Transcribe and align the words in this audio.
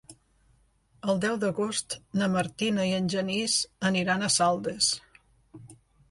El 1.11 1.19
deu 1.25 1.35
d'agost 1.41 1.95
na 2.21 2.29
Martina 2.35 2.85
i 2.91 2.93
en 2.99 3.09
Genís 3.15 3.57
aniran 3.91 4.25
a 4.25 4.31
Saldes. 4.37 4.89